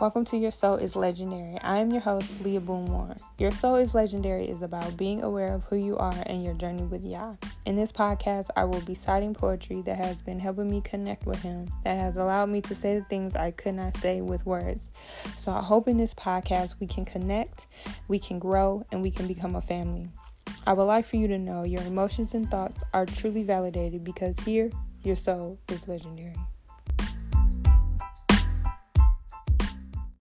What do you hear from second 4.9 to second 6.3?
being aware of who you are